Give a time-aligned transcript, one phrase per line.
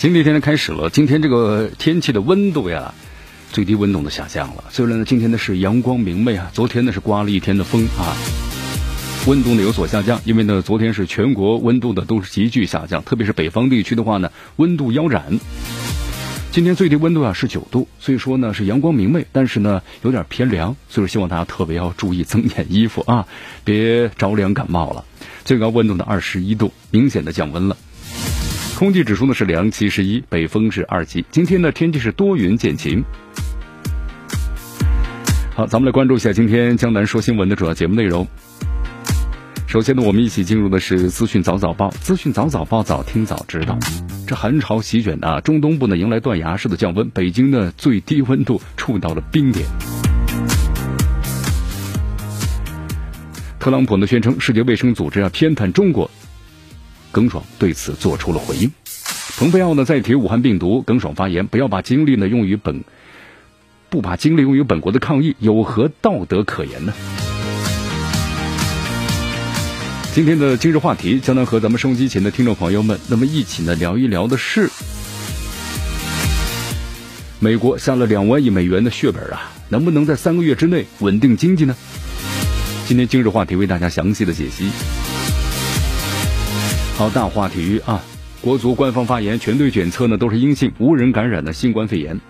[0.00, 2.94] 新的一天呢开始了，今天这个天气的温度呀，
[3.52, 4.64] 最低温度的下降了。
[4.70, 8.16] 虽然呢，今天呢是阳光明媚啊，昨天呢是刮了一天的风啊，
[9.26, 10.18] 温度呢有所下降。
[10.24, 15.38] 因为呢，昨天是全国温度的都是急剧下降，特别是北方地区的话呢，温度腰斩。
[16.50, 23.28] 今天最低温度啊是九度，所以说呢是阳光明媚，但是呢有点偏凉，所以说希望大家特别要注意增减衣服啊，
[23.64, 25.04] 别着凉感冒了。
[25.44, 27.76] 最高温度呢二十一度，明显的降温了。
[28.80, 31.22] 空气指数呢是良七十一，北风是二级。
[31.30, 33.04] 今天的天气是多云见晴。
[35.54, 38.26] 好，咱们来关注一下今天江南说新闻的主要节目内容。
[39.66, 43.78] 首先呢，我们一起进入的是资讯早早报，资讯早早报，早听早知道。
[44.26, 49.66] 这寒潮席卷啊，中东部呢迎来断崖式的降温，北京的最低温度触到了冰点。
[53.58, 56.10] 特朗普呢宣称世界卫生组织啊偏袒中国。
[57.12, 58.70] 耿爽对此做出了回应。
[59.38, 62.84] 蓬佩奥呢再提武汉病毒，耿爽发言：不要把精力呢用于本，
[63.88, 66.92] 不把精力用于本国的抗疫，有何道德可言呢？
[70.12, 74.68] 今天的今日话题将能和咱们收机前的听众朋友们，那么一起呢聊一聊的是，
[77.38, 81.76] 美国下了两万亿美元的血本啊，能不能在三个月之内稳定经济呢？
[82.86, 84.68] 今天今日话题为大家详细的解析。
[87.00, 87.98] 好，大话体育啊！
[88.42, 92.20] 国足官方发言，全队检测呢都是阴性，无人感染的新冠肺炎。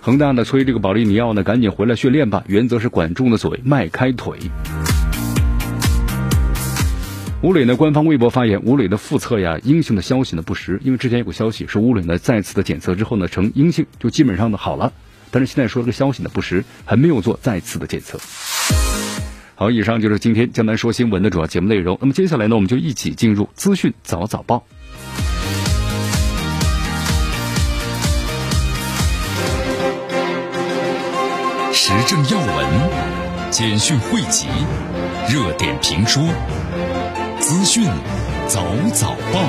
[0.00, 4.38] 恒大呢催这个保利尼奥呢赶紧回来训练吧，原则是管住了嘴，迈开腿。
[7.42, 14.90] 吴磊呢官方微博发言，吴磊的复测呀阴性的消息呢不实，因为之前有个消息是吴磊呢再次的检测之后呢呈阴性，就基本上呢好了，
[15.30, 18.18] 但是现在说这个消息呢不实，还没有做再次的检测。
[19.60, 21.98] 好，以上就是今天江南说新闻的主要节目内容。
[22.00, 24.64] 那么接下来呢，我们就一起进入资讯早早报，
[31.74, 34.46] 时政要闻、简讯汇集、
[35.28, 36.22] 热点评说、
[37.38, 37.84] 资讯
[38.48, 39.44] 早早报。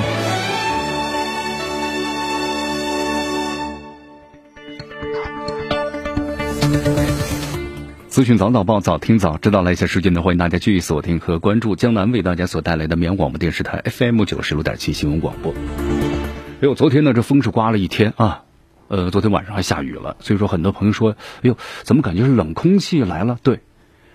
[8.12, 9.62] 资讯早早报，早听早知道。
[9.62, 15.54] 来一下时间呢，欢迎大家继续锁定和关注江南为大家所带来的绵阳广播电视台 FM 九十六点七新闻广播。
[15.54, 18.42] 哎呦，昨天呢，这风是刮了一天啊，
[18.88, 23.38] 呃，昨天晚上还下雨了，所以说很多朋友说，哎呦，怎么感觉是冷空气来了？
[23.42, 23.60] 对，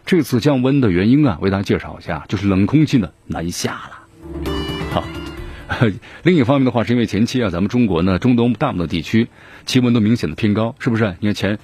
[0.05, 4.51] 这次降温的原因啊，为大家介绍一下，就是冷空气呢南下了。
[4.91, 5.03] 好，
[6.21, 9.27] 另一方面的话，是因为前期啊，咱们中国呢，中东大部分地区
[9.65, 11.15] 气温都明显的偏高，是不是？
[11.19, 11.57] 你看前，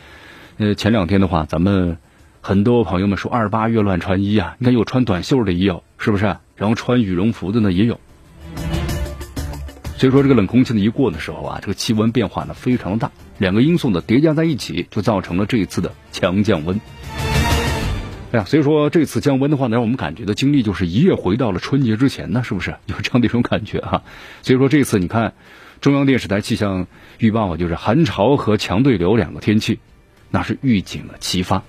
[0.57, 2.00] 呃，前两天的话，咱们。
[2.45, 6.25] 很多朋友们说二八月乱穿衣啊，你看有穿短袖的也有，是不是？
[6.57, 7.97] 然后穿羽绒服的呢也有。
[9.97, 16.81] 所以说这个冷空气呢一过的时候啊，这个气温变化呢非常大，两个因素呢叠加在一起，就造成了这一次的强降温。
[18.33, 22.75] 哎呀，所以说这次降温的话呢，让我们感觉的经历就是一夜回到了春节之前呢，是不是？
[22.87, 24.03] 有这样的一种感觉哈。
[24.41, 25.33] 所以说这次你看，
[25.79, 26.87] 中央电视台气象
[27.19, 29.79] 预报啊，就是寒潮和强对流两个天气，
[30.29, 31.63] 那是预警了齐发。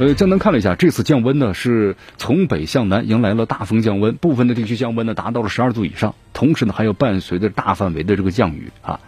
[0.00, 9.00] 呃，江南看了一下，这次降温呢是从北向南迎来了大风降温，部分的地区降温呢达到了十二度以上，同时呢还有伴随着大范围的这个降雨啊，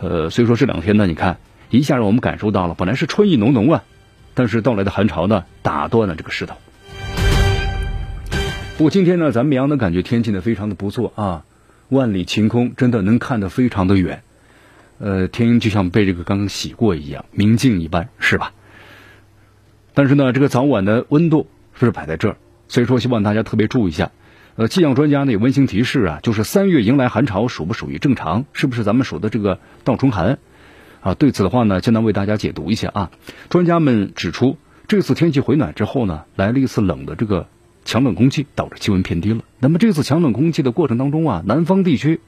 [0.00, 1.36] 呃，所以说这两天呢，你看
[1.68, 3.84] 一下让我们感受到了，本来是春意浓浓啊，
[4.32, 6.56] 但是到来的寒潮呢打断了这个势头。
[8.78, 11.44] 不过今天呢，咱们绵阳的感觉天气呢非常的不错啊，
[11.90, 14.22] 万里晴空，真的能看得非常的远，
[14.98, 18.54] 呃，天就像被这个刚刚洗过一样，明镜一般，是吧？
[19.98, 22.36] 但是呢，这个早晚的温度是摆在这儿，
[22.68, 24.12] 所以说希望大家特别注意一下。
[24.54, 28.44] 呃，气象专家呢也温馨提示啊，就是三月迎来寒潮属不属于正常？
[28.52, 30.38] 是不是咱们说的这个倒春寒？
[31.00, 33.10] 啊，对此的话呢，现在为大家解读一下啊。
[33.48, 34.56] 专家们指出，
[34.86, 37.48] 这次天气回暖之后呢，来了一次冷的这个
[37.84, 39.40] 强冷空气，导致气温偏低了。
[39.58, 42.20] 那么这次强冷空气的过程当中啊，南方地区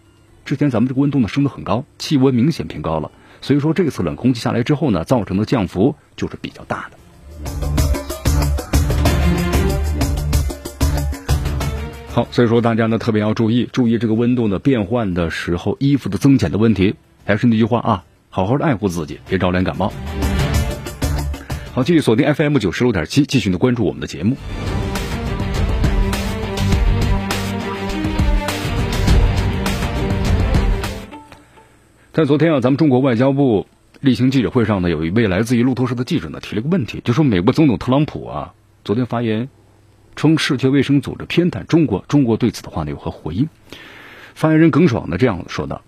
[0.44, 6.96] 之前咱们这个温度呢升得很高，气温明显偏高了，所以说这次冷空气下来之后呢，造成的降幅就是比较大的。
[12.12, 16.96] 好，所以说大家呢特别要注意，注意这个温度的变换的时候衣服的增减的问题。
[17.24, 19.92] 还是那句话啊，好好的爱护自己，别着凉感冒。
[21.72, 24.36] 好，继续锁定 FM 九十六点七，继续的关注我们的节目。
[32.12, 33.68] 在昨天啊，咱们中国外交部
[34.00, 39.50] 例行记者会上呢，有一位来自于路透社的记者呢提了个问题，就说美国总统特朗普啊，昨天发言
[40.16, 43.50] 称世界卫生组织偏袒中国，中国对此的话呢有何回应？
[44.34, 45.82] 发言人耿爽呢这样说道：“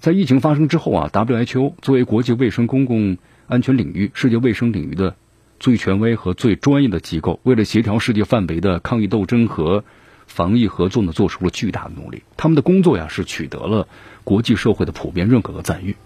[0.00, 3.16] 在疫情发生之后啊，WHO 作为国际卫生公共
[3.46, 5.16] 安全领域、世界卫生领域的
[5.58, 9.82] 最权威和最专业的机构，为了协调世界范围的抗疫斗争和
[10.26, 12.22] 防疫合作呢，做出了巨大的努力。
[12.36, 13.88] 他们的工作呀，是取得了。”
[14.24, 15.96] 国际社会的普遍认可和赞誉，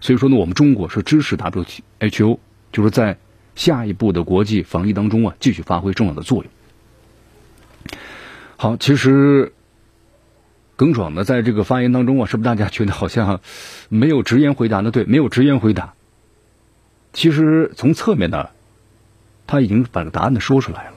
[0.00, 2.38] 所以说呢，我们中国是支持 WHO，
[2.72, 3.18] 就是在
[3.54, 6.50] 下一步的国际防疫当中啊，继续发挥重要的作用。
[8.56, 9.52] 好，其实
[10.76, 13.40] 耿爽呢，在这个发言当中啊，是不是大家觉得好像
[13.88, 14.90] 没有直言回答呢？
[14.90, 15.94] 对，没有直言回答。
[17.12, 18.50] 其实从侧面呢，
[19.46, 20.94] 他已经把这个答案呢说出来了。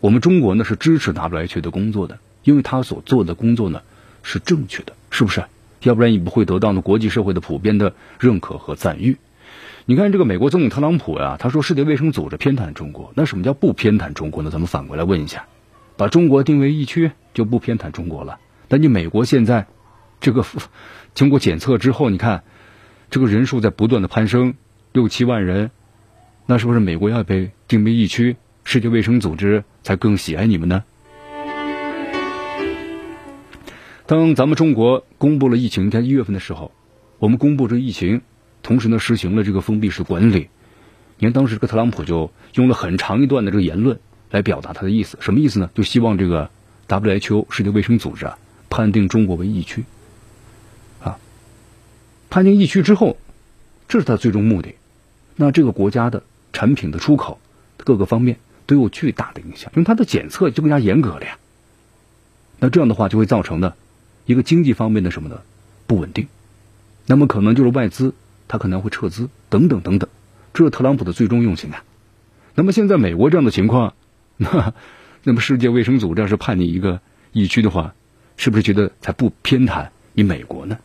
[0.00, 3.82] 我们中国呢是支持 WHO 的工作的，因为他所做的工作呢
[4.22, 5.44] 是正确的，是不是？
[5.82, 9.16] 要不然你不会得到呢国际社会的普遍的认可和赞誉。
[9.86, 14.50] 你看这个美国总统特朗普呀，他说世界卫生组织偏袒中国，那什么叫不偏袒中国呢？
[14.50, 15.46] 咱们反过来问一下，
[15.96, 18.38] 把中国定为疫区就不偏袒中国了。
[18.68, 19.66] 但你美国现在
[20.20, 20.44] 这个
[21.14, 22.44] 经过检测之后，你看
[23.10, 24.54] 这个人数在不断的攀升，
[24.92, 25.70] 六七万人，
[26.46, 30.84] 那是不是美国要被定为疫区，世界卫生组织才更喜爱你们呢？
[34.10, 36.72] 当咱们中国公布了疫情，在一月份的时候，
[37.20, 38.22] 我们公布这疫情，
[38.60, 40.48] 同时呢实行了这个封闭式管理。
[41.18, 44.00] 你看当时这个特朗普就用了很长一段的这个言论
[44.32, 45.70] 来表达他的意思，什么意思呢？
[45.76, 46.50] 就希望这个
[46.88, 48.36] WHO 世界卫生组织啊
[48.68, 49.84] 判定中国为疫区，
[51.00, 51.16] 啊，
[52.30, 53.16] 判定疫区之后，
[53.86, 54.74] 这是他最终目的。
[55.36, 57.38] 那这个国家的产品的出口
[57.76, 61.38] 各个方面都有巨大的影响，因为它的检测就更加严格了呀。
[62.58, 63.74] 那这样的话就会造成呢。
[64.30, 65.40] 一个经济方面的什么呢？
[65.88, 66.28] 不稳定，
[67.06, 68.14] 那么可能就是外资，
[68.46, 70.08] 他可能会撤资等等等等，
[70.54, 71.82] 这是特朗普的最终用心啊。
[72.54, 73.94] 那么现在美国这样的情况，
[74.38, 74.72] 那
[75.24, 77.00] 那么世界卫生组织要是判你一个
[77.32, 77.92] 疫区的话，
[78.36, 80.78] 是不是觉得才不偏袒你美国呢？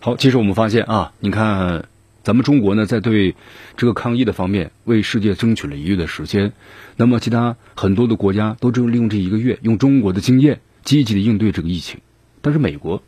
[0.00, 1.86] 好，其实我们发现啊，你看。
[2.28, 3.34] 咱们中国呢，在对
[3.78, 6.52] 这个抗疫的方面为世界争取了一月的时间，
[6.94, 12.00] 那么其他很多的国家都只有利用这一个月，用中国的经验积极的应对这个疫情，
[12.42, 13.02] 但是美国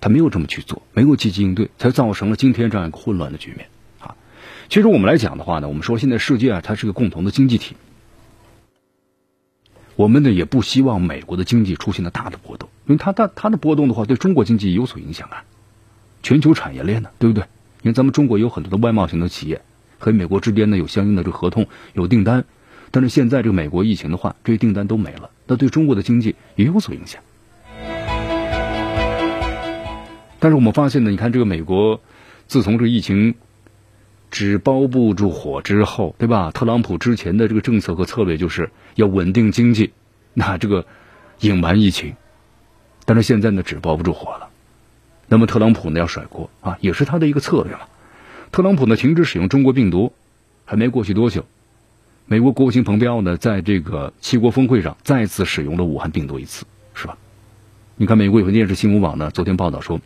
[0.00, 3.68] 他没有这么去做，没有积极应对，才造成了今天这样一个混乱的局面
[4.00, 4.16] 啊。
[4.70, 7.76] 其实我们来讲的话呢，我们说现在世界啊，它是个共同的经济体，
[9.96, 15.44] 我们呢也不希望美国的经济出现了大的波动，因为它它它的波动的话，对中国经济有所影响啊，
[16.22, 17.44] 全球产业链呢，对不对？
[17.82, 19.60] 因为咱们中国有很多的外贸型的企业，
[19.98, 22.44] 和美国之间呢有相应的这个合同、有订单，
[22.90, 27.22] 但是现在这个美国疫情的话，这些订单都没了，那对中国的经济也有所影响。
[30.38, 32.00] 但是我们发现呢，你看这个美国，
[32.46, 33.34] 自从这个疫情
[34.30, 36.50] 纸包不住火之后，对吧？
[36.50, 39.92] 特朗普之前的这个政策和策略就是要稳定经济，
[40.34, 40.86] 那这个
[41.40, 42.14] 隐瞒疫情，
[43.04, 44.50] 但是现在呢，纸包不住火了。
[45.28, 47.88] 那么特朗普呢要甩锅啊，也是他的一个策略了。
[48.52, 50.12] 特朗普呢停止使用中国病毒，
[50.64, 51.44] 还没过去多久，
[52.26, 56.64] 美国国务卿蓬佩奥呢在这个七国峰会上再次使用了武汉病毒一次，
[56.94, 57.18] 是吧？
[57.96, 60.00] 你看美国有线电视新闻网呢昨天报道说，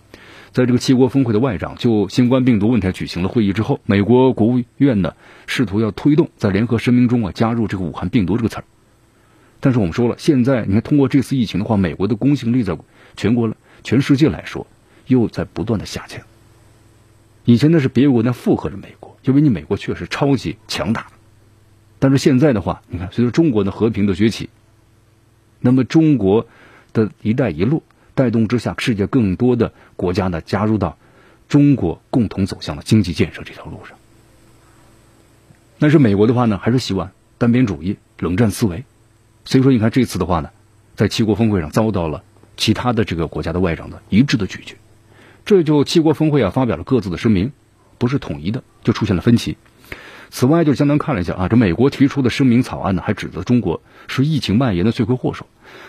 [0.52, 5.14] 在这个七国峰会的外长就新冠病毒问题举行了会议之后，美国国务院呢
[5.46, 8.64] 试图要推动在联合声明中啊加入这个武汉病毒这个词儿。
[9.60, 12.78] 但是我们说了，现在你看通过这次疫情的话，美国的公信力在
[13.16, 14.66] 全国、全世界来说。
[15.10, 16.22] 又在不断的下降。
[17.44, 21.08] 以前呢是别国家附和着美国，因为你美国确实超级强大。
[21.98, 24.48] 但是现在的话，你看随着中国的和平的崛起，
[25.58, 26.46] 那么中国
[26.92, 27.82] 的一带一路
[28.14, 30.96] 带动之下，世界更多的国家呢加入到
[31.48, 33.98] 中国共同走向了经济建设这条路上。
[35.78, 38.84] 但是美国的话呢，还是喜欢单边主义、冷战思维。
[39.44, 40.50] 所以说，你看这次的话呢，
[40.94, 42.22] 在七国峰会上遭到了
[42.56, 44.76] 其他的这个国家的外长的一致的拒绝。
[45.50, 47.50] 这就七国峰会啊，发表了各自的声明，
[47.98, 49.56] 不是统一的，就出现了分歧。
[50.30, 55.44] 此外，就相当看了一下啊，这美国提出的声明草案呢，还指责中国是疫情蔓延的罪魁祸首。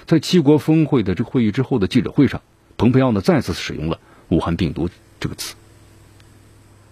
[0.07, 2.41] 在七国峰会的这个会议之后的记者会上，
[2.75, 3.99] 蓬佩奥呢再次使用了
[4.29, 4.89] “武汉病毒”
[5.21, 5.53] 这个词。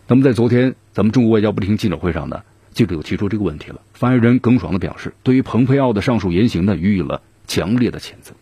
[0.06, 2.44] 那么在昨天咱们中国外交部例行记者会上呢，
[2.76, 3.82] 记者又提出这个问题了。
[3.96, 8.36] 发言人耿爽的表示，对于蓬佩奥的上述言行呢，予以了强烈的谴责。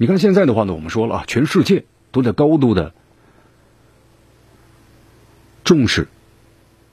[0.00, 2.94] 你看现在的话呢，我们说了啊，全世界都在高度的
[5.64, 6.06] 重视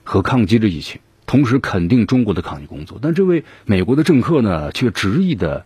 [0.02, 2.98] 和抗击这疫情，同时肯定中国的抗疫工作。
[3.00, 5.64] 但这位美国的政客呢，却执意的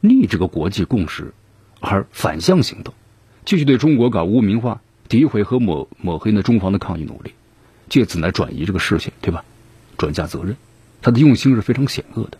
[0.00, 1.32] 逆这个国际共识
[1.80, 2.92] 而反向行动，
[3.46, 7.32] 继续对中国搞污名化、诋毁和抹抹黑呢中方的抗疫努力，
[7.88, 9.42] 借此来转移这个视线，对吧？
[9.96, 10.56] 转嫁责任，
[11.00, 12.36] 他的用心是非常险恶的。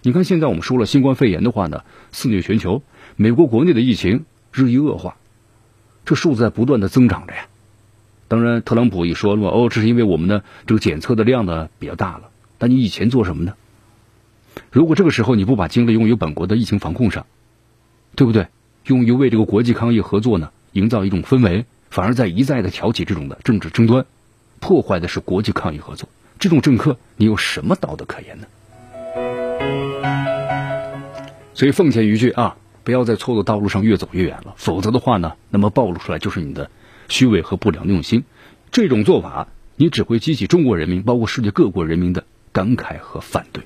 [0.00, 2.82] 你看现在我们说了，新冠肺炎的话呢，肆虐全球。
[3.16, 5.16] 美国国内的疫情日益恶化，
[6.04, 7.46] 这数字在不断的增长着呀。
[8.28, 12.30] 当然，特朗普也说了嘛，哦，这是因为我们的这个检测的量呢比较大了。
[12.56, 13.54] 但你以前做什么呢？
[14.70, 17.26] 如果这个时候你不把精力用于本国的疫情防控上，
[18.14, 18.46] 对不对？
[18.86, 24.06] 用于为这个国际抗疫合作呢营造一种氛围，反而在一再的挑起这种的政治争端，
[24.60, 26.08] 破坏的是国际抗疫合作。
[26.38, 28.46] 这种政客，你有什么道德可言呢？
[31.54, 32.56] 所以奉劝一句啊。
[32.84, 36.70] 不要在错误的道路上越走越远了，否则的话呢，那么暴露出来就是你的
[37.08, 38.24] 虚伪和不良用心。
[38.70, 43.64] 这种做法，你只会激起中国人民，包括世界各国人民的感慨和反对。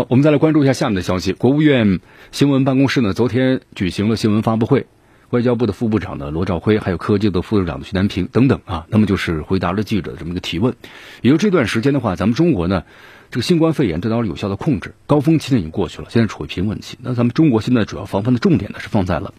[0.00, 1.34] 好，我们再来关注一下下面的消息。
[1.34, 2.00] 国务院
[2.32, 4.86] 新闻办公室呢，昨天举行了新闻发布会，
[5.28, 10.74] 外交部的副部长呢罗兆辉，还有科技的副部长徐南平等等啊， 那么就是回答了记者的这么一个提问。
[11.20, 12.84] 也就这段时间的话，咱们中国呢，
[13.30, 16.96] 这个新冠肺炎得到了有效的控制，高峰期呢已经过去了，现在处于平稳期。
[17.02, 19.34] 那咱们中国现在主要防范的重点呢是放在了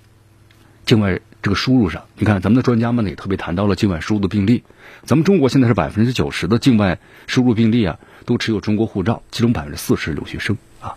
[0.85, 2.03] 境外这个输入上。
[2.19, 4.61] 你看，咱们的专家们呢也特别谈到了境外输入的病例，
[5.05, 7.97] 咱们中国现在是百分之九十的境外输入病例啊。
[8.25, 10.95] 都持有中国护照，其中百分之四十留学生啊，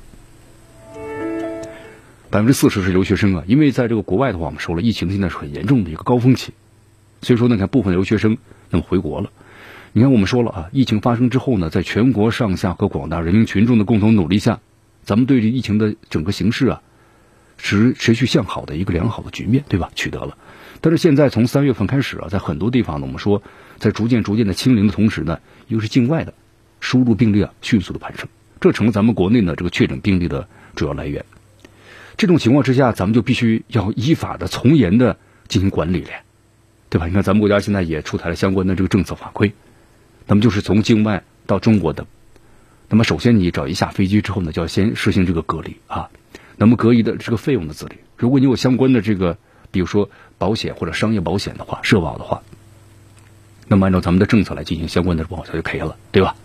[2.31, 3.45] 百分之四十是留学生啊。
[3.47, 6.53] 因为在这个国外的话，我们说了，疫情现在是很严重的一个高峰期，
[7.23, 8.39] 所以说呢，看部分留学生
[8.71, 9.31] 那么回国了。
[9.93, 14.61] 你看，我们说了啊，疫情发生之后呢，在全国上下和广大人民群众的共同努力下，
[15.05, 16.83] 咱们对这疫情的整个形势啊，
[17.59, 19.91] 持持续向好的一个良好的局面，对吧？
[19.95, 20.37] 取得了。
[20.81, 23.41] 但是现在从三月份开始啊，在很多地方呢，我们说
[23.79, 25.39] 在逐渐逐渐的清零的同时呢，
[25.69, 26.35] 又是境外的。
[26.85, 28.29] 输入病例啊，迅速的攀升，
[28.61, 31.25] 这成了咱们国内呢这个确诊病例的主要来源。
[32.19, 35.17] 这种情况之下，咱们就必须要依法的、从严的
[35.49, 36.11] 进行管理了，
[36.91, 37.07] 对吧？
[37.07, 39.55] 你看，咱们国家现在也出台了相关的这个政策法规，
[40.27, 42.07] 那么就是从境外到中国的，
[42.91, 46.11] 那么首先你只要一下飞机之后呢，就要先实行这个隔离啊。
[46.57, 49.39] 那么隔离的这个费用的自理，如果你有相关的这个，
[49.71, 52.43] 比如说保险或者商业保险的话，社保的话，
[53.67, 56.37] 那么按照咱们的政策来进行相关的报销就可以了，对吧？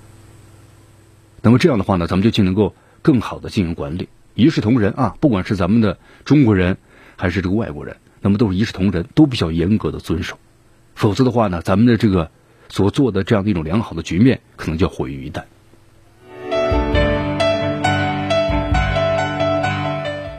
[1.41, 5.15] 那么这样的话呢，咱们就就能够更好的进行管理，一视同仁啊！
[5.22, 6.77] 不管是咱们的中国人
[7.15, 10.38] 还是这个外国人，那么都是一视同仁，都比较严格的遵守。
[10.96, 12.29] 否则的话呢，咱们的这个
[12.67, 15.43] 所做的这样的一种良好的局面，可能就要毁于一旦。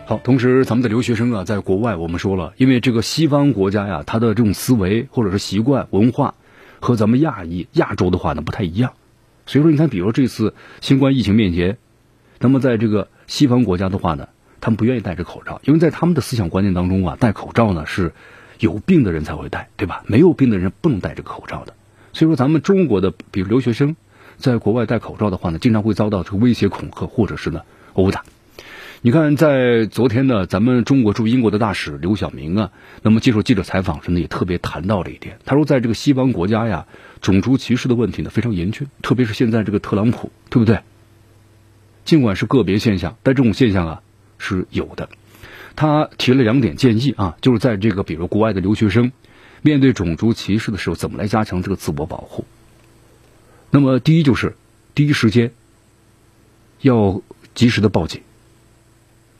[0.07, 6.35] 好，同时咱们的留学生啊，在国外我们说了，因为这个西方国家呀，他的这种思维或者是习惯文化
[6.79, 8.93] 和咱们亚裔亚洲的话呢不太一样。
[9.51, 11.77] 所以说，你看，比如这次新冠疫情面前，
[12.39, 14.29] 那么在这个西方国家的话呢，
[14.61, 18.13] 他们不愿意戴着口罩，因为在他们的思想观念当中啊，戴口罩呢是
[18.61, 20.05] 有病的人才会戴，对吧？
[20.07, 21.75] 没有病的人不能戴这个口罩的。
[22.13, 23.97] 所以说，咱们中国的比如留学生
[24.37, 27.63] 在国外戴口罩的话呢，经常会遭到这个威胁恐吓或者是呢
[27.95, 28.23] 殴打。
[29.03, 32.71] 你看，在昨天呢，咱们中国驻英国的大使刘晓明啊，
[33.03, 36.87] 那么接受记者采访时呢，也特别谈到了一点，他说，在这个西方国家呀。
[37.21, 40.81] 种族歧视的问题呢非常严峻，特别是现在这个特朗普，对不对？
[42.05, 44.03] 尽管是个别现象，但这种现象啊
[44.39, 45.11] 是有的。
[45.77, 49.13] 他提了两点建议啊，就是在这个比如国外的留学生
[49.61, 52.47] 面对种族歧视的时候，怎么来加强这个自我保护。
[53.71, 54.57] 那么第一就是
[54.95, 55.53] 第一时间
[56.81, 57.23] 要
[57.55, 58.23] 及时的报警，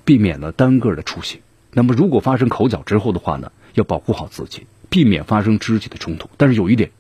[0.05, 1.41] 避免了单个的出行。
[1.73, 6.29] 那么如果发生口角之后的话呢，要保护好自己，避免发生肢体的冲突。
[6.37, 6.91] 但是有一点。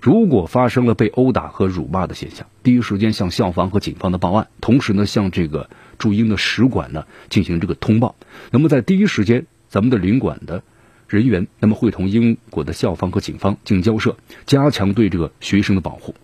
[0.00, 8.16] 如果发生了被殴打和辱骂的现象，第一时间向校方和警方的报案，同时呢向这个驻英的使馆呢进行这个通报。
[8.50, 10.62] 那么在第一时间，咱们的领馆的
[11.06, 14.16] 人员那么会同英国的校方和警方进行交涉，
[14.46, 16.14] 加强对这个学生的保护。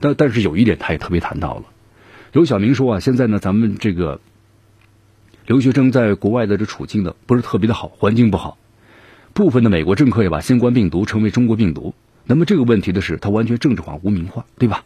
[0.00, 1.62] 但但是有一点，他也特别谈到了，
[2.32, 4.20] 刘晓明说啊，现在呢咱们这个
[5.46, 8.58] 留学生在国外的这处境呢不是特别的好，环境不好，
[9.32, 11.94] 部分的美国政客也把新冠病毒称为中国病毒。
[12.26, 14.84] 那么这个问题的是，它完全政治化、无名化，对吧？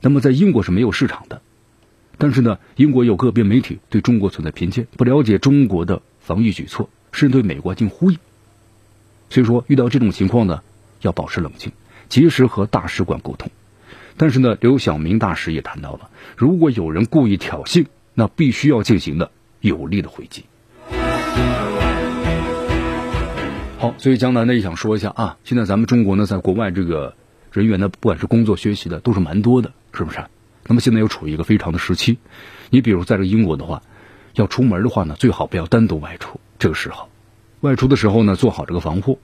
[0.00, 1.42] 那么在英国是没有市场的。
[2.18, 8.18] 但是呢，英国有个别媒体对中国存在偏见，不了解中国的防御举措，甚至对美国进行呼应。
[9.28, 10.62] 所以说，遇到这种情况呢，
[11.00, 11.72] 要保持冷静，
[12.08, 13.50] 及时和大使馆沟通。
[14.16, 20.44] 但是呢，刘晓明大使也谈到了，如果有人故意挑衅，那必须要进行的有力的回击。
[23.82, 27.16] 好，所以江南呢也想说一下啊，现在咱们中国呢，在国外这个
[27.50, 30.24] 人员呢，不管是工作学习的，都是蛮多的，是不是？
[30.68, 32.18] 那么现在又处于一个非常的时期，
[32.70, 33.82] 你比如在这个英国的话，
[34.34, 36.38] 要出门的话呢，最好不要单独外出。
[36.60, 37.08] 这个时候，
[37.58, 39.18] 外出的时候呢，做好这个防护。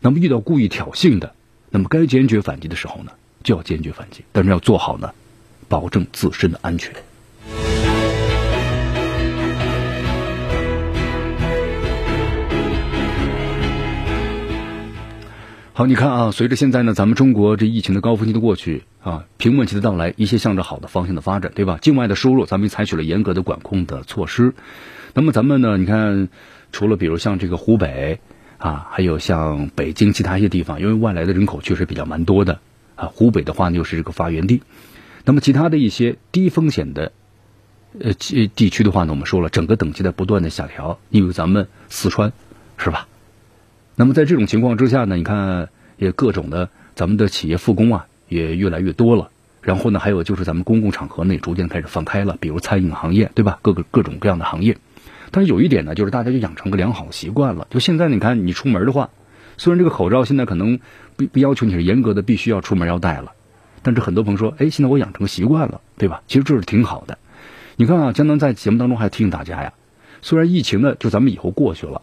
[0.00, 1.34] 那么遇到故意挑衅的，
[1.68, 3.12] 那么该坚决反击的时候呢，
[3.42, 5.12] 就要坚决反击，但是要做好呢，
[5.68, 6.94] 保证自身的安全。
[15.78, 21.78] 好，你看啊，随着现在呢，咱们中国这疫情的高峰期的过去啊，平稳期的到来，一些向着好的方向的发展，对吧？
[21.80, 24.54] 境外的输入，咱们采取了严格的管控的措施。
[25.14, 26.30] 那么咱们呢，你看，
[26.72, 28.18] 除了比如像这个湖北
[28.58, 32.58] 啊，还有像北京其他一些地方，因为外来的人口确实比较蛮多的
[32.96, 33.06] 啊。
[33.14, 34.62] 湖北的话呢，又是这个发源地。
[35.24, 37.12] 那么其他的一些低风险的
[38.00, 40.98] 呃地区的话呢，我们说了，整个等级在不断的下调。
[41.10, 42.32] 因为咱们四川
[42.78, 43.06] 是吧？
[44.00, 49.30] 那么在这种情况之下呢，你看也各种的咱们的企业复工啊也越来越多了。
[49.60, 53.58] 然后呢，还有就是咱们公共场合呢也逐渐开始放开了，比如餐饮行业，对吧？
[53.60, 54.78] 各个各种各样的行业。
[55.32, 57.66] 但是有一点呢，就是大家就养成个良好习惯了。
[57.70, 59.10] 就现在你看，你出门的话，
[59.56, 60.78] 虽然这个口罩现在可能
[61.16, 63.32] 不不要求你是严格的必须要出门要戴了，
[63.82, 66.22] 但是很多朋友说，哎，现在我养成习惯了，对吧？
[66.28, 67.18] 其实这是挺好的。
[67.74, 69.72] 你看啊，江南在节目当中还提醒大家呀，
[70.22, 72.02] 虽然疫情呢就咱们以后过去了。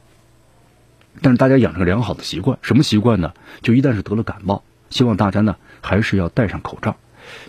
[1.22, 3.34] 但是大家养成良好的习惯，什么习惯呢？
[3.62, 6.98] 就一旦是得了感冒，希望大家呢还是要戴上口罩。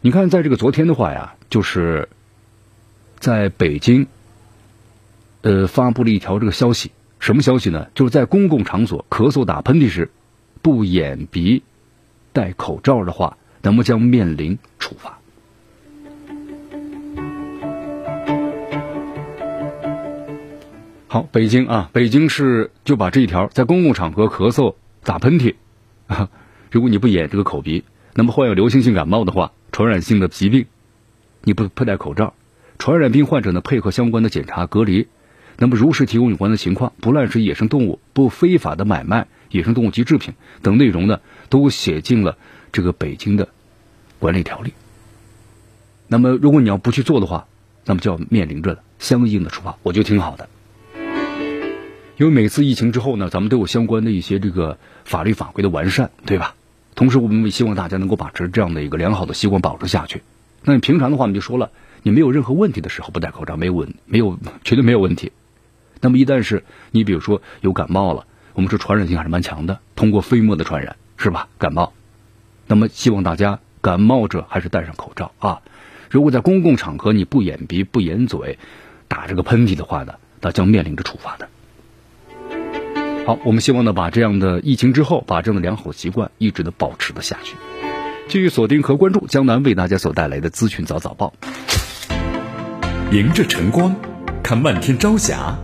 [0.01, 2.09] 你看，在这个昨天的话呀，就是
[3.19, 4.07] 在北京，
[5.43, 7.89] 呃，发布了一条这个消息，什么消息呢？
[7.95, 10.11] 就是在公共场所咳嗽、打喷嚏时，
[10.63, 11.63] 不掩鼻、
[12.33, 15.16] 戴口罩的话，那么将面临处罚。
[21.09, 25.55] 好，北京啊，北京市就把这一条，在公共场合咳嗽、打喷嚏，
[26.09, 26.29] 啊，
[26.73, 30.67] 如果你不掩这个口鼻，那么患有流行性感冒的话，传染性的疾病，
[31.45, 32.35] 你不佩戴口罩，
[32.79, 35.07] 传染病患者呢配合相关的检查隔离，
[35.59, 42.37] 那么如实提供有关的情况，不滥食野生动物，不非法的买卖野生动物及制品等内容呢，都写进了
[42.73, 43.49] 这个北京的
[44.19, 44.73] 管理条例。
[46.09, 47.47] 那么如果你要不去做的话，
[47.85, 50.49] 那么就要面临着相应的处罚，我觉得挺好的。
[52.17, 56.55] 因为每次疫情之后呢，咱们都有相关的一些这个法律法规的完善，对吧？
[56.95, 60.23] 同时，我们也希望大家能够把持这样的一个良好的习惯保持下去。
[60.65, 61.71] 那你平常的话，我们就说了，
[62.03, 65.33] 你没有任何问题的时候不戴口罩没有问没有绝对没有问题。
[66.01, 71.49] 那么一旦是你比如说有感冒了，我们说传染性还是蛮强的，通过飞沫的传染是吧？
[71.59, 71.93] 感冒，
[72.67, 75.61] 那么希望大家感冒者还是戴上口罩啊。
[76.09, 78.59] 如果在公共场合你不掩鼻不掩嘴，
[79.07, 81.51] 打这个喷嚏的话呢，那将面临着处罚的。
[83.27, 87.57] 好，我们希望呢，把这样的疫情之后，把这样的良好习惯一直的保持的下去。
[88.29, 91.33] 继续锁定和关注江南为大家所带来的资讯早早报。
[93.11, 93.97] 迎着晨光，
[94.45, 95.59] 看漫天朝霞，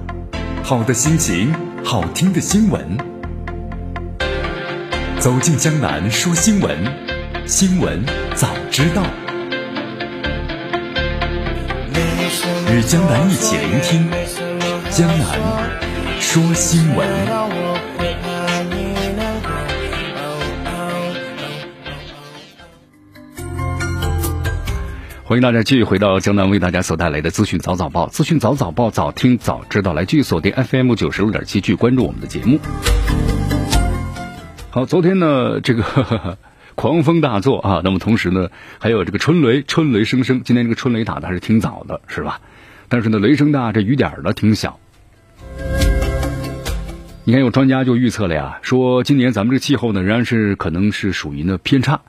[0.64, 2.98] 好的心情，好听的新闻。
[5.20, 6.76] 走进江南说新闻，
[7.46, 9.04] 新闻早知道。
[12.74, 14.10] 与江南一起聆听
[14.90, 15.91] 江南。
[16.22, 17.06] 说新闻，
[25.24, 32.58] 欢迎大家继续回到江南为大家所带来的资讯早早报，资讯早早报，早听早知道，来继续锁定 FM 九十六点七，继续关注我们的节目。
[34.70, 36.38] 好，昨天呢，这个
[36.76, 42.40] 狂风大作啊，那么同时呢，还有这个春雷，春雷声声，今天这个春雷打的还是挺早的，是吧？
[42.88, 44.78] 但是呢，雷声大，这雨点呢挺小。
[47.24, 52.00] 你看，有专家就预测了呀，说今年咱们这个气候呢，仍然是可能是属于呢偏差，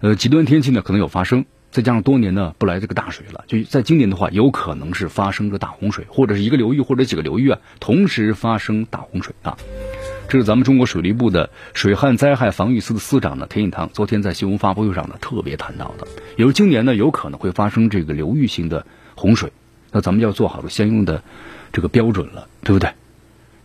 [0.00, 9.56] 呃，极端天气呢可能有发生，再加上多年呢不来这个大水了，就在今年的话，有可能是发生个大洪水，或者是一个流域或者几个流域啊同时发生大洪水啊。
[10.28, 19.54] 这是咱们中国水利部的水旱灾害防御司的司长呢田颖堂昨天在新闻发布会上呢特别谈到的，也就是今年呢有可能会发生这个流域性的洪水，
[19.90, 21.22] 那咱们要做好了相应的
[21.72, 22.90] 这个标准了，对不对？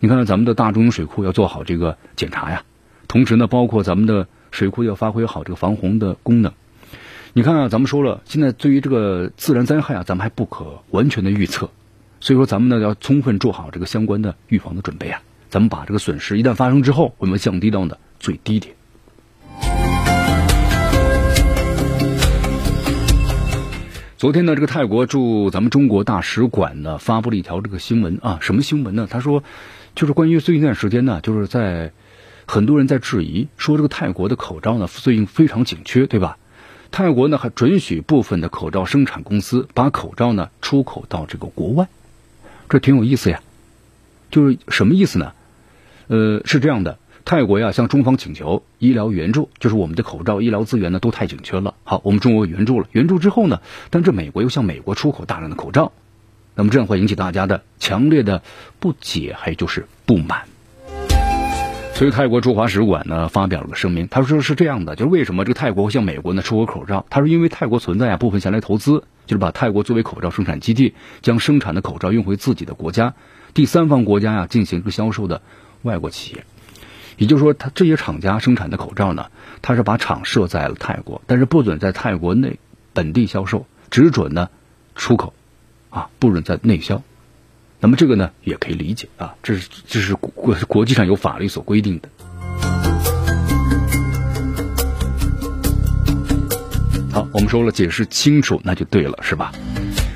[0.06, 2.62] 你看看，咱们的大中水库要做好这个检查呀，
[3.08, 6.54] 同时呢，包括咱们的水库要发挥好这个防洪的功能。
[7.34, 11.72] 你看啊，咱们说了，现在对于这个自然灾害啊，咱们还不可完全的预测，
[12.20, 15.20] 所以说咱们呢要充分做好这个相关的预防的准备啊。
[15.50, 18.76] 咱们把这个损失一旦发生之后，我们降低到呢最低点。
[24.18, 29.08] 昨天呢，这个泰国驻咱们中国大使馆呢发布了一条这个新闻啊，什么新闻呢？
[29.10, 29.44] 他说，
[29.96, 31.92] 就是关于最近一段时间呢，就是在
[32.46, 36.38] 很多人在质疑说这个泰国的口罩呢最近非常紧缺，对吧？
[36.92, 41.88] 泰国呢还准许部分的口罩生产公司把口罩呢出口到这个国外，
[42.70, 43.42] 这挺有意思呀。
[44.32, 45.32] 就是什么意思呢？
[46.08, 47.00] 呃，是这样的。
[47.24, 51.74] 泰国呀，向中方请求医疗援助，就是我们的口罩、医疗资源呢都太紧缺了。
[51.84, 55.92] 好，我们中国援助了，援助之后呢，但这美国又向美国出口大量的口罩，
[56.56, 58.42] 那么这样会引起大家的强烈的
[58.80, 60.44] 不解，还有就是不满。
[61.94, 67.06] 所以泰国驻华使馆呢发表了个声明，他说是这样的，就是为什么这个泰国会向美国呢出口口罩？
[67.10, 73.14] 他说因为泰国存在啊部分前来投资，就是把泰国作为口罩生产基地，将生产的口罩运回自己的国家，
[73.54, 75.42] 第三方国家呀进行这个销售的
[75.84, 76.44] 外国企业。
[77.18, 79.28] 也就是说，他这些厂家生产的口罩呢，
[79.62, 82.60] 他是把厂设在了泰国，但是不准在泰国内
[82.92, 84.50] 本地销售，只准呢
[84.96, 85.34] 出口，
[85.96, 87.02] 啊，不准在内销。
[87.80, 92.10] 那么这个呢也可以理解啊，这是这是国国际上有法律所规定的。
[97.14, 99.54] 好，我们说了，解释清楚那就对了，是吧？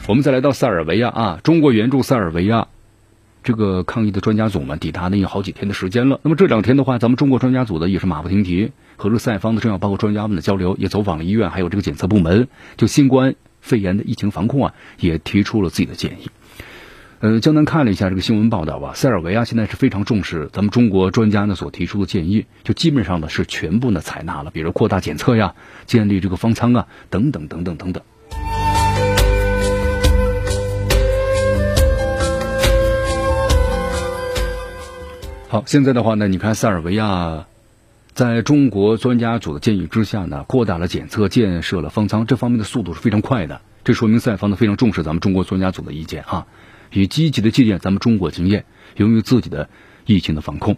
[0.05, 2.67] 我们再来到塞尔维亚啊，中国援助塞尔维亚。
[3.41, 6.19] 这个抗疫的专家组们抵达呢，有好几天的时间了。
[6.23, 16.29] 那么这两天的话，咱们中国专家组呢也是马不停蹄，和这个塞方的政要包括专家们的交流，也走访了医院，还有这个检测部门，就新冠肺炎的疫情防控啊，也提出了自己的建议。
[17.19, 25.53] 呃，江南看了一下这个新闻报道吧，塞尔维亚现在是非常重视咱们中国专家呢所提出的建议，就基本上呢是全部呢采纳了，比如扩大检测呀，
[25.85, 28.03] 建立这个方舱啊，等等等等等等。
[35.49, 37.47] 好，现在的话呢，你看塞尔维亚，
[38.19, 43.61] 在中国专家组的建议之下呢，扩大了检测，建设了方舱，这方面的速度是非常快的。
[43.85, 46.45] 这说明塞方呢非常重视咱们中国专家组的意见哈，
[46.91, 48.65] 也积极的借鉴咱们中国经验，
[48.97, 49.69] 用于自己的
[50.05, 50.75] 疫情的防控。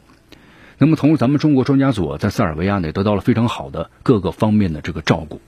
[0.77, 5.41] 那么，同时咱们中国专家组在塞尔维亚呢，得到了非常好的各个方面的这个照顾。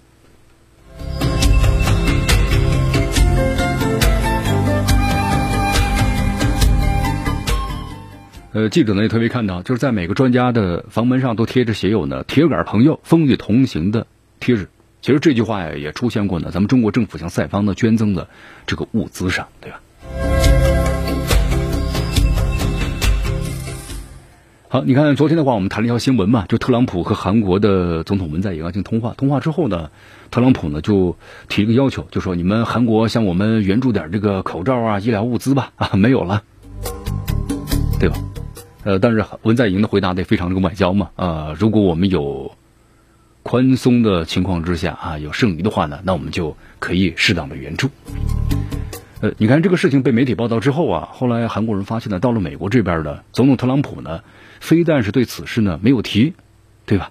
[8.56, 14.06] 呃，记者呢也特别看到，就是在每个专家的房门上都贴着写有呢“铁杆朋友，风雨同行”的
[14.40, 14.70] 贴纸。
[15.02, 18.28] 其实这句话呀也出现过呢，咱们中国政府向塞方的捐赠的
[18.68, 19.82] 这个物资上，对吧？
[24.68, 29.16] 好，你看昨天的话，我们谈了一条新闻嘛，就特朗普和韩国的总统文在寅进行通话。
[29.18, 29.90] 通话之后呢，
[30.30, 31.18] 特朗普呢就
[31.50, 36.44] 提一个要求，就说你们韩国向我们援助点这个口罩啊、医疗物资吧，啊，没有了，
[38.04, 38.18] 对吧？
[38.84, 42.54] 呃，但是文在寅的回答得非常这个外交嘛，啊，如果我们有
[43.44, 47.90] 宽松的情况之下啊，有剩余的话呢，那我们就可以适当的援助。
[49.22, 54.22] 呃，你看这个事情被媒体报道之后啊，后来韩国人发现呢，到了美国这边的总统特朗普呢，
[54.60, 56.34] 非但是对此事呢没有提，
[56.86, 57.10] 对吧？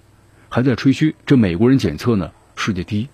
[0.49, 3.07] 还在吹嘘这美国人检测呢世界第一。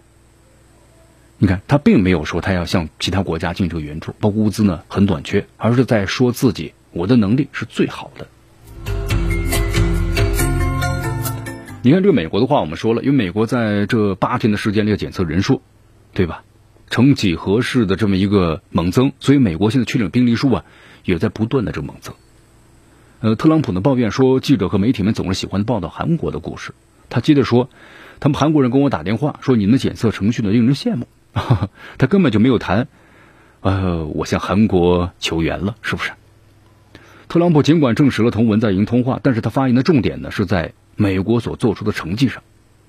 [1.38, 8.28] 你看他并没有说他要向其他国家进行援助，包括物资呢很短缺，而是在说自己我的能力是最好的。
[11.82, 15.62] 你看这个美国的话，我们说了，因为美国在这八天的时间里检测人数，
[16.14, 16.44] 对吧？
[16.90, 20.66] 成几何式的这么一个猛增，所以美国现在确诊病例数啊，
[21.06, 22.16] 也在不断的这猛增。
[23.22, 26.74] 呃，特朗普呢抱怨说，记者和媒体们总是喜欢报道韩国的故事。
[27.10, 27.70] 他接着说，
[28.20, 31.08] 他们韩国人跟我打电话说，你们的检测程序呢令人羡慕。
[31.98, 32.88] 他根本就没有谈，
[33.62, 36.12] 呃，我向韩国求援了，是不是？
[37.30, 40.74] 特朗普尽管证实了同文在寅通话，但是他发言的重点呢是在。
[41.02, 42.44] 美国所做出的成绩上，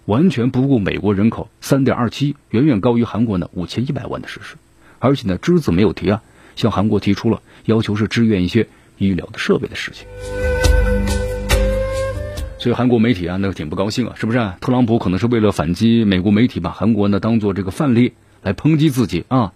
[0.05, 4.57] 完全不顾美国人口三点二七，远远高于韩国呢五千一百万的事实，
[4.99, 6.21] 而且呢只字没有提啊，
[6.57, 8.67] 向韩国提出了要求是支援一些
[8.99, 10.09] 医疗的设备的事情。
[12.59, 14.39] 所以韩国媒体啊，那挺不高兴啊，是不是？
[14.61, 19.53] 特朗普可能是为了反击美国媒体，把韩国呢当做这个范例来抨击自己啊。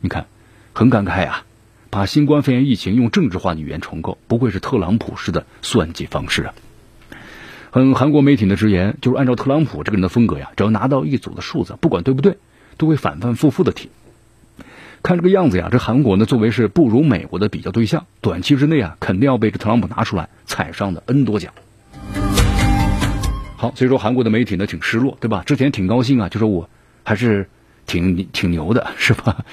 [0.00, 0.26] 你看，
[0.72, 1.44] 很感慨啊，
[1.90, 6.54] 把新冠肺炎疫情用政治化的语言重构，不愧是特朗普式的算计方式啊。
[7.72, 12.38] 嗯，韩国媒体的直言就是按照特朗普这个人的风格呀，只要拿到一组的数字，不管对不对，
[12.78, 13.90] 都会反反复复的提。
[15.02, 21.50] 看这个样子呀，这韩国呢作为是不如美国的比较对象，短期之内啊，肯定要被这特朗普拿出来踩上的 N 多脚。
[23.56, 25.42] 好，所以说韩国的媒体呢挺失落，对吧？
[25.44, 26.68] 之前挺高兴啊，就说我
[27.04, 27.48] 还是
[27.86, 29.44] 挺挺牛的，是吧？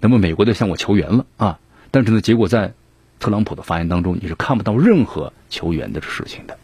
[0.00, 1.58] 那么美国的向我求援了啊，
[1.90, 2.74] 但是呢，结果在
[3.18, 6.56] 特朗普的发言当中，你是看不到任何求援的事情的。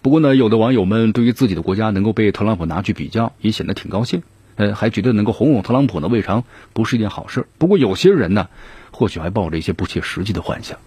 [0.00, 4.22] 不过呢，有的网友们对于自己的国家能够被特朗普拿去比较，也显得挺高兴，
[4.56, 7.46] 呃，还觉得能够哄哄特朗普呢，未尝不是一件好事。
[7.58, 8.48] 不过有些人呢，
[8.90, 10.78] 或许还抱着一些不切实际的幻想。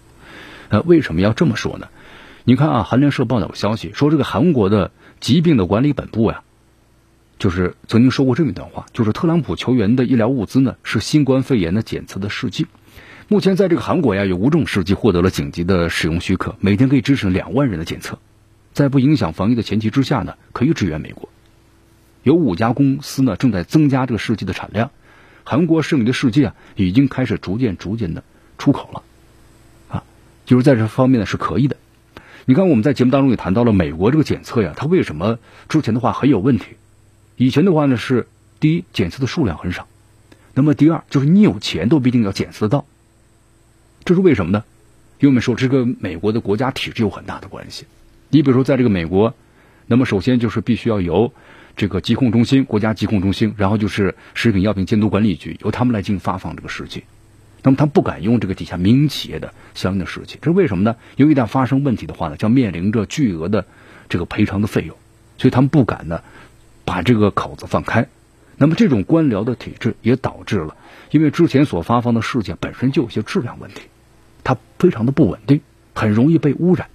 [0.68, 1.88] 呃，为什么要这么说呢？
[2.44, 6.42] 你看啊，韩联社报道消息说，这个韩国的疾病的管理本部呀，
[7.38, 12.66] 就是曾经说过这么一段话，就是特朗普求援的医疗物资呢，是新冠肺炎的检测的试剂。
[13.28, 18.18] 目前在这个韩国呀，有五种试剂获得了紧急的使用许可，每天可以支持两万人的检测。
[18.72, 21.28] 在不影响防疫的前提之下呢，可以支援美国。
[22.22, 24.90] 有五家公司呢正在增加这个试剂的产量。
[25.44, 28.24] 韩国剩余的试剂啊，已经开始逐渐逐渐的
[28.58, 29.02] 出口了，
[29.88, 30.02] 啊，
[30.44, 31.76] 就是在这方面呢是可以的。
[32.46, 36.66] 你看我们在节目当中也谈到了美国这个检测呀，它为什么之前的话很有问题？
[37.36, 38.26] 以前的话呢是
[38.60, 39.86] 第一检测的数量很少，
[40.54, 42.86] 那么第二就是你有钱都不一定要检测到。
[44.04, 44.64] 这是为什么呢？
[45.18, 47.86] 因为我们说这个美国的国家体制有很大的关系。
[48.28, 49.34] 你比如说，在这个美国，
[49.86, 51.32] 那么首先就是必须要由
[51.76, 57.04] 这个疾控中心、国家疾控中心，然后就是食品药品监督管理局，由他们来进行发放这个试剂。
[57.62, 60.96] 那么他不敢用这个底下民营企业的相应的试剂，这是为什么呢？
[61.16, 63.66] 因为一旦发生问题的话呢，将面临着巨额的
[64.08, 64.96] 这个赔偿的费用，
[65.38, 66.22] 所以他们不敢呢
[66.86, 68.08] 把这个口子放开。
[68.56, 70.74] 那么这种官僚的体制也导致了，
[71.10, 73.82] 因为之前所发放的试剂本身就有些质量问题，
[74.42, 75.60] 它非常的不稳定，
[75.94, 76.88] 很容易被污染。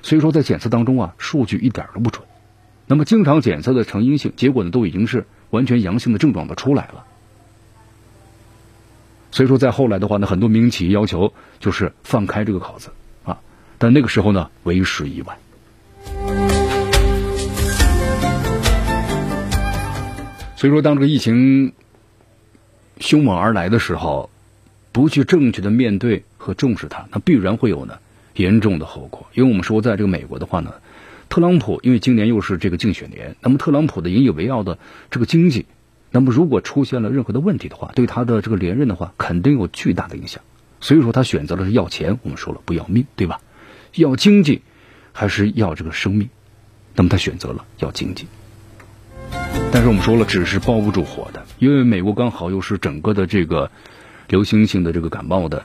[0.00, 2.24] 所以说，在检测当中啊，数据一点都不准。
[2.86, 7.04] 那么，经常检测的呈阴性，结果呢，都已经是完全阳性的症状都出来了。
[9.30, 12.88] 所以说，在后来的话呢，很多民营企业要求就是放开这个口子
[13.24, 13.40] 啊，
[13.76, 15.36] 但那个时候呢，为时已晚。
[20.58, 21.72] 所以说，当这个疫情
[22.98, 24.28] 凶猛而来的时候，
[24.90, 27.96] 不去正确的面对和重视它，那必然会有呢。
[28.34, 30.74] 严重的后果，因为我们说，在这个美国的话呢，
[31.28, 34.76] 特朗普因为今年又是这个竞选年，那么特朗普的引以为傲的
[35.12, 35.64] 这个经济，
[36.10, 40.42] 那么如果出现了任何的问题的话，对他的这个连任的话，肯定有巨大的影响。
[40.80, 43.40] 所以说，他选择了是要钱，我们说了不要命，对吧？
[43.94, 44.62] 要经济
[45.12, 46.28] 还是要这个生命？
[46.96, 48.26] 那么他选择了要经济。
[49.72, 53.70] 但是我们说了，纸是包不住火的，因为美国刚好又是整个的这个
[54.28, 55.64] 流行性的这个感冒的。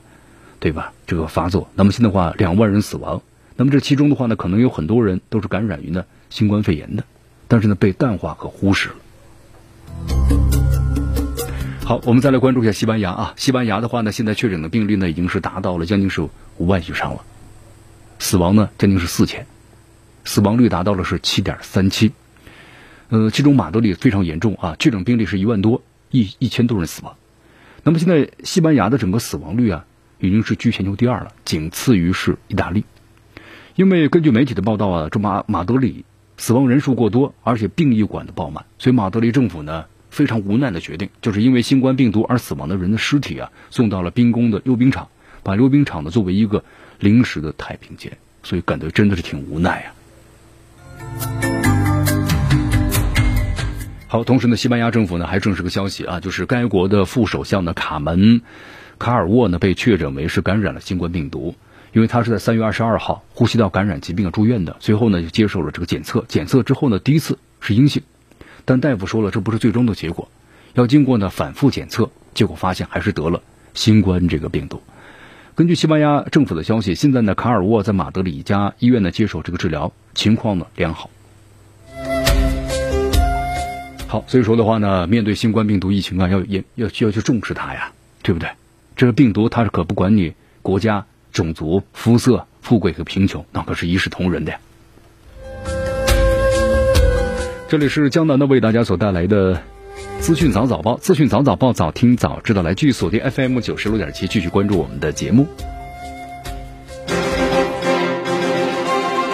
[0.60, 0.94] 对吧？
[1.06, 3.22] 这个发作，那么现在话两万人死亡，
[3.58, 7.04] 那么这其中的话呢，可能有很多人都是感染于呢新冠肺炎的，
[7.50, 8.96] 但是呢被淡化和忽视了。
[11.84, 17.26] 好，我们再来关注一下西班牙啊，西班牙的话呢，现在确诊的病例呢已经是达到了将近是五万以上了，
[18.20, 19.46] 死亡呢将近是四千，
[20.24, 22.14] 死亡率达到了是七点三七，
[23.14, 27.16] 呃，其中马德里非常严重啊，确诊病例是一万多一一千多人死亡，
[27.84, 29.86] 那么现在西班牙的整个死亡率啊。
[30.20, 32.86] 已经是居全球第二了，仅次于是意大利。
[33.76, 36.06] 因为根据媒体的报道啊，这马马德里
[36.38, 45.10] 死亡人数过多，而且殡仪馆的爆满，所以马德里政府呢非常无奈的决定，就是因为新冠病毒而死亡的人的尸体啊送到了兵工的溜冰场，
[45.44, 46.64] 把溜冰场呢作为一个
[47.00, 51.63] 临时的太平间，所以感觉真的是挺无奈啊。
[54.14, 58.42] 好，同时呢，西班牙政府呢还证实个消息啊，就是该国的副首相呢卡门。
[59.00, 61.56] 卡尔沃呢被确诊为是感染了新冠病毒，
[61.94, 68.04] 因为他是在三月二十二号呼吸道感染疾病住院的，随后呢就接受了这个检测，检测之后呢第一次是阴性，
[68.66, 70.30] 但大夫说了这不是最终的结果，
[70.76, 73.42] 要经过呢反复检测，结果发现还是得了
[73.74, 74.84] 新冠这个病毒。
[75.56, 81.10] 根据西班牙政府的消息，现在呢卡尔沃在马德里一家医院呢接受这个治疗，情况呢良好。
[84.14, 88.48] 好，所以说的话呢，面对新冠病毒疫情啊，要也要需要去重视它呀，对不对？
[88.96, 94.54] 这个病毒它是可不管你国家、种族、肤色、富贵和贫穷，那可是一视同仁的。
[97.68, 99.60] 这里是江南的为大家所带来的
[100.20, 105.48] 资讯早早报，资讯早早报，早听早知道，来继续锁定 FM 九十六点七，继续关注我们的节目。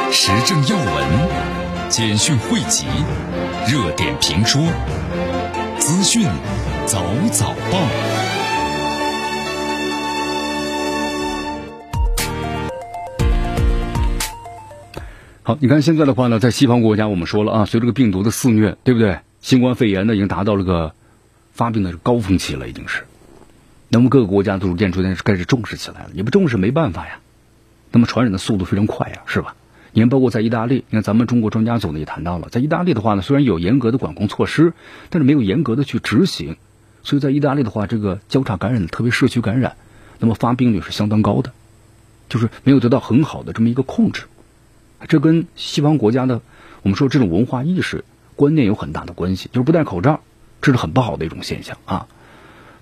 [0.10, 1.06] 时政要闻、
[1.89, 2.86] 简讯汇集、
[3.72, 4.60] 热点评说、
[5.78, 6.24] 资讯
[6.88, 7.78] 早早报。
[15.44, 19.20] 好，你看现在的话呢，在西方国家，我们说了啊，随着这个病毒的肆虐，对不对？
[19.40, 20.96] 新冠肺炎呢，已经达到了个
[21.54, 23.04] 发病的高峰期了，已经是。
[23.88, 27.20] 那么各个国家都逐渐逐渐开始重视起来了，你不重视没办法呀。
[27.92, 29.54] 那么传染的速度非常快呀，是吧？
[29.91, 34.73] 你看，包括在意大利，你看咱们中国专家组呢也谈到了，在意大利的话呢，虽然有严格的管控措施，
[35.10, 36.58] 但是没有严格的去执行，
[37.02, 39.75] 所以在意大利的话，这个交叉感染，特别社区感染，
[40.19, 41.52] 那么发病率是相当高的，
[42.30, 44.23] 就是没有得到很好的这么一个控制。
[45.08, 46.41] 这跟西方国家的
[46.84, 50.21] 我们说这种文化意识观念有很大的关系，就是不戴口罩，
[50.62, 52.08] 这是很不好的一种现象啊，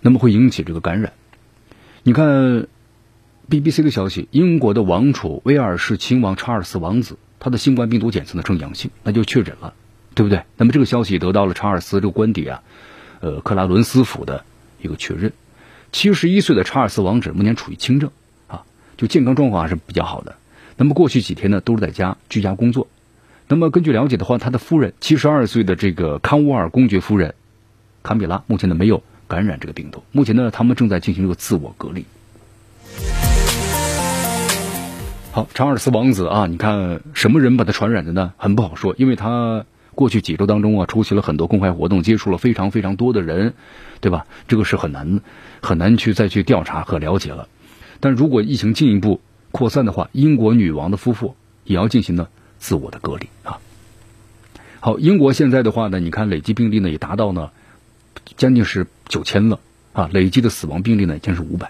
[0.02, 1.14] 那么会引起这个感染。
[2.04, 2.68] 你看。
[3.50, 9.74] BBC 的消息，英国的王储威尔士亲王查尔斯王子，他的新冠病毒检测呢呈阳性，那就确诊了，
[10.16, 10.44] 对不对？
[10.58, 12.62] 那么这个消息得到了查尔斯这个官邸啊，
[13.22, 14.44] 呃，克拉伦斯府的
[14.82, 15.32] 一个确认。
[15.94, 18.12] 七十一岁的查尔斯王子目前处于轻症
[18.50, 18.66] 啊，
[18.98, 20.36] 就健康状况还是比较好的。
[20.76, 22.88] 那么过去几天呢，都是在家居家工作。
[23.48, 27.34] 那么根据了解的话，他的夫人七十二岁的这个康沃尔公爵夫人
[28.04, 30.04] 坎比拉，目前呢没有感染这个病毒。
[30.12, 32.04] 目前呢，他们正在进行这个自我隔离。
[35.38, 38.34] 好，查尔斯王子啊，你看什么人把他传染的呢？
[38.38, 43.54] 很不好说，因为他过去几周当中啊，出席了很多公开活动，接触了非常非常多的人，
[44.02, 44.26] 对吧？
[44.48, 45.22] 这个是很难
[45.62, 47.48] 很难去再去调查和了解了。
[48.00, 49.22] 但如果疫情进一步
[49.52, 53.60] 扩散的话，英国女王的夫妇也要进行呢自我的隔离啊。
[54.80, 57.52] 好，英国现在的话呢，你看累计病例呢也达到呢
[58.38, 59.60] 将近是九千了
[59.94, 61.70] 啊，累计的死亡病例呢已经是五百。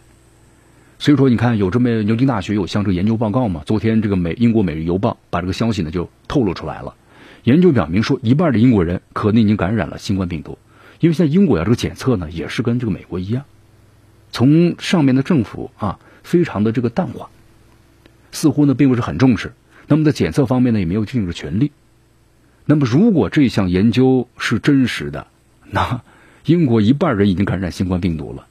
[1.00, 3.62] 所以说，你看有这么牛津大学有像这个研究报告嘛？
[3.66, 6.96] 昨天这个美英国《每日邮报》把这个消息呢就透露出来了。
[7.44, 10.58] 研究表明说，一半的英国人可能已经感染了新冠病毒。
[11.00, 13.46] 因为现在英国呀，这个检测呢也是跟这个美国一样，
[14.32, 17.30] 从上面的政府啊非常的这个淡化，
[18.32, 19.54] 似乎呢并不是很重视。
[19.88, 21.72] 那么在检测方面呢也没有尽这个全力。
[22.66, 25.28] 那么如果这项研究是真实的，
[25.70, 26.02] 那
[26.46, 28.48] 英国一半人已经感染新冠病毒了。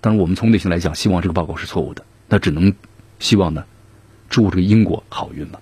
[0.00, 2.72] 当然，我们从内心来讲，希望这个报告是错误的，那只能
[3.18, 3.64] 希望呢，
[4.28, 5.60] 祝这个英国好运了。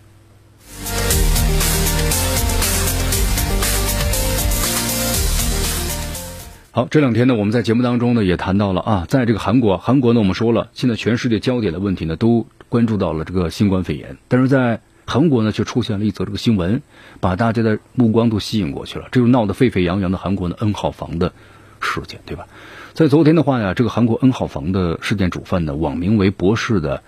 [6.71, 16.83] 好，这两天呢，我们在节目当中呢也谈到了啊，在这个韩国，韩国呢我们说了，现在全世界焦点的问题呢都关注到了这个新冠肺炎，但是在韩国呢却出现了一则这个新闻，
[17.21, 21.33] 把大家的目光都吸引过去了，这就闹得沸沸扬扬的韩国的 N 号房的
[21.81, 22.47] 事件，对吧？
[22.97, 27.03] 在昨天的话呀，这个韩国 N 号房的事件主犯呢，网名为博士的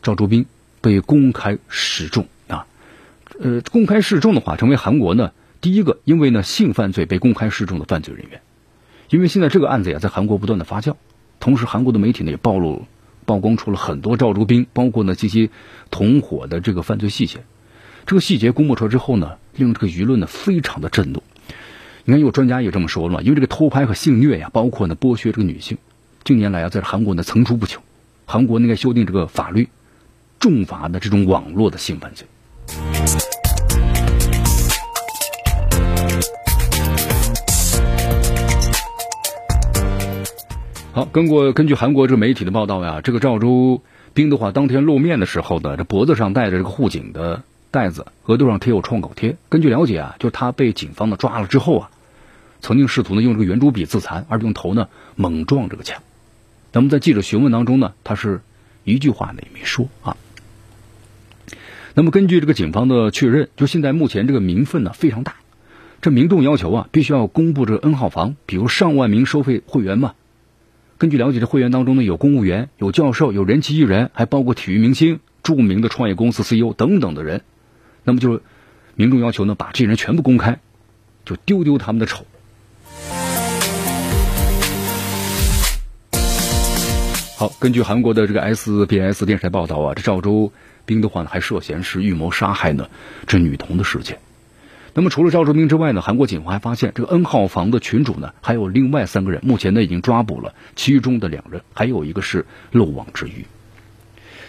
[0.00, 0.46] 赵周斌
[0.80, 2.64] 被公开示众啊。
[3.38, 8.40] 呃，公开示众的话，成为韩国呢第一个因为呢性犯罪被公开示众的犯罪人员。
[9.10, 10.94] 因为现在这个案子呀，在韩国不断的发酵，
[11.40, 12.86] 同时韩国的媒体呢也暴露
[13.26, 15.50] 曝光出了很多赵周斌包括呢这些
[15.90, 17.40] 同伙的这个犯罪细节。
[18.06, 21.22] 这个细节公布出来之后呢，令这个舆论呢非常的震怒。
[22.08, 23.20] 你看，有专家也这么说了嘛？
[23.20, 25.76] 因为这个偷拍和性虐呀，包括呢剥削这个女性，
[26.24, 27.82] 近年来啊，在韩国呢层出不穷。
[28.24, 29.68] 韩国应该修订这个法律，
[30.40, 32.26] 重罚的这种网络的性犯罪。
[40.92, 43.82] 好，根过根据韩国这个媒体的报道呀，这个赵州
[44.14, 49.36] 兵的话，当天露面的时候呢，这脖子上戴着这个护颈的带子，额头上贴有创口贴。
[49.50, 51.90] 根据了解啊，就他被警方呢抓了之后啊。
[52.60, 56.02] 曾经试图呢用这个圆珠笔自残，而用头呢猛撞这个墙。
[56.72, 58.40] 那么在记者询问当中呢，他是
[58.84, 60.16] 一句话呢也没说啊。
[61.94, 65.36] 那么根据这个警方的确认，就现在目前这个民愤呢非常大，
[66.00, 70.14] 这民众要求啊必须要公布这个 N 号房，比如上万名收费会员嘛。
[70.98, 77.42] 根据了解，这会员当中呢有公务员、有教授、有人气艺人，还包括体育明星、著名的创业公司 CEO 等等的人。
[78.04, 78.40] 那么就
[78.94, 80.60] 民众要求呢把这些人全部公开，
[81.24, 82.26] 就丢丢他们的丑。
[87.38, 90.50] 好，根据韩国的这个 SBS 电视台报道啊，这赵周
[90.84, 92.88] 兵的话呢，还涉嫌是预谋杀害呢
[93.28, 94.18] 这女童的事件。
[94.92, 103.46] 那么除了赵周兵之外呢，韩国警方还发现这个 N 号房的群主呢，还有另外三个人，目前呢已经抓捕了其中的两人，还有一个是漏网之鱼。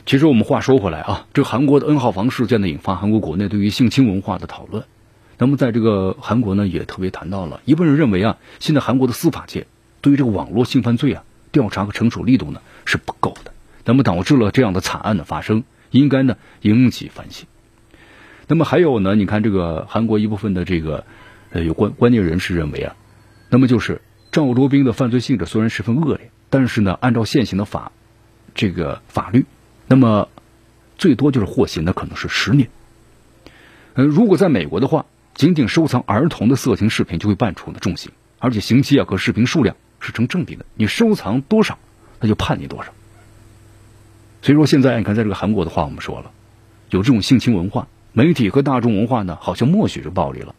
[0.08, 4.84] 其实我们话说回来啊，这韩国的 N 号房事件呢，引发韩国国内对于性侵文化的讨论。
[5.38, 9.68] 那么在这个韩国呢，也特别谈到了一部分人认为啊，现在韩国的司法界
[10.02, 11.24] 对于这个网络性犯罪啊。
[11.52, 13.54] 调查和惩处力度呢是不够的，
[13.86, 17.48] 那么导致了这样的惨案的发生，应该呢引起反省。
[18.48, 21.06] 那么还有呢，你看这个韩国一部分的这个
[21.52, 22.96] 呃有关关键人士认为啊，
[23.50, 27.92] 那么就是赵卓斌的犯罪性质虽然十分恶劣，但是呢按照现行的法
[28.56, 29.46] 这个法律，
[29.88, 30.30] 那么
[30.98, 32.70] 最多就是获刑的可能是十年。
[33.94, 39.76] 呃，如果在美国的话，仅仅收藏儿童的色情视频就会判处呢重刑，而且刑期啊和视频数量。
[40.10, 41.78] 是成正比的，你收藏多少，
[42.20, 42.92] 他就判你多少。
[44.42, 46.32] 所以说现在你看，在这个韩国的话，我们说了，
[46.90, 50.56] 有这种性侵文化，媒体和大众文化呢，好像默许这暴力了，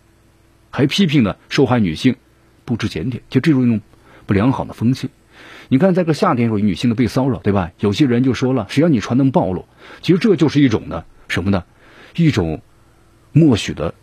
[0.70, 2.16] 还批评呢受害女性
[2.64, 3.80] 不知检点，就这种一种
[4.26, 5.11] 不良好的风气。
[5.68, 7.72] 你看，在这个夏天时候，女性的被骚扰，对吧？
[7.78, 9.66] 有些人就说了，谁让你穿那么暴露？
[10.03, 11.64] 其实这就是一种呢什么呢？
[12.16, 12.61] 一种
[13.32, 13.94] 默许的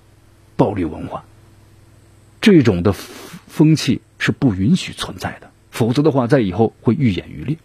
[0.55, 1.23] 暴力文化。
[2.39, 7.57] 这种的风气是不允许存在的，否则的话，在以后会愈演愈烈。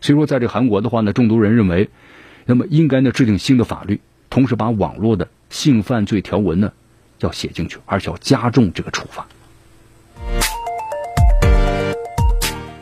[0.00, 1.88] 所以说，在这韩国的话呢，众多人认为，
[2.46, 6.72] 那么应该呢制定新的法律，同时把网络的性犯罪条文呢
[7.20, 9.26] 要写进去，而且要加重这个处罚。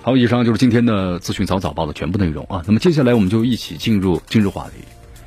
[0.01, 2.63] 好，以上就是今天的资讯早早报的全部内容啊。
[2.67, 4.77] 那么接下来我们就一起进入今日话题。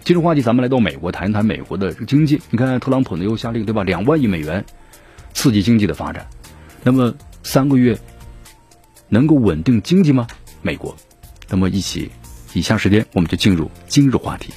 [0.03, 2.41] 今日话题，咱们来到美国谈一谈美国的经济。
[2.49, 4.65] 你看，特朗普呢又下令对吧，两万亿美元
[5.33, 6.25] 刺激经济的发展。
[6.83, 7.13] 那么
[7.43, 7.97] 三个月
[9.09, 10.27] 能够稳定经济吗？
[10.61, 10.95] 美国？
[11.49, 12.09] 那么一起，
[12.53, 14.53] 以下时间我们就进入今日话题。